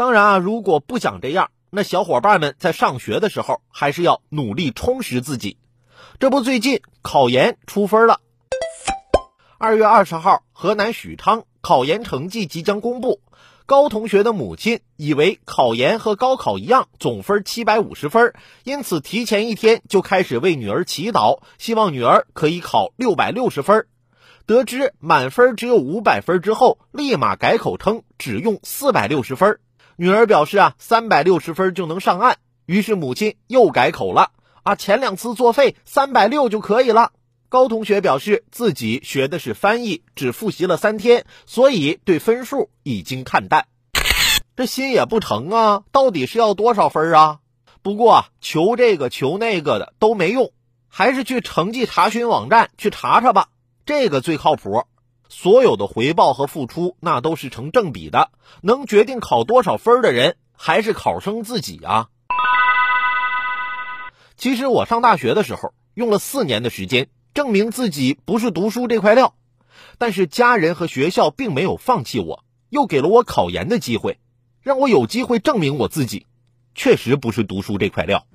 [0.00, 5.58] 当然啊，如果不想这样，那小伙伴们在上学的时候还是要努力充实自己。
[6.18, 8.18] 这不，最近考研出分了。
[9.58, 13.20] 二月二十号，河南许昌考研成绩即将公布。
[13.66, 18.32] 高同学的母亲以为考研和高考一样，总分七百五十分，
[18.64, 23.86] 因此提前一天就开始为女儿祈祷，希望女儿可以考六百六十分。
[24.46, 29.60] 得知满分只有五百分之后，立马改口称只用四百六十分。
[30.00, 34.30] 女儿表示啊，三百六十分就能上岸，于是母亲又改口了
[34.62, 37.12] 啊，前两次作废，三百六就可以了。
[37.50, 43.66] 高同学表示自己学的是翻译，只复习了三天，所以对分数已经看淡。
[44.56, 47.40] 这心也不成啊，到底是要多少分啊？
[47.82, 50.50] 不过，求这个求那个的都没用，
[50.88, 53.48] 还是去成绩查询网站去查查吧，
[53.84, 54.84] 这个最靠谱。
[55.30, 58.32] 所有的回报和付出，那都是成正比的。
[58.62, 62.08] 能决定考多少分的人，还是考生自己啊。
[64.36, 69.34] 其实我上大学的时候，用了四年的时间，证明自己不是读书这块料。
[69.98, 74.18] 但是家人和学校并没有放弃我，又给了我考研的机会，
[74.62, 76.26] 让我有机会证明我自己，
[76.74, 78.26] 确实不是读书这块料。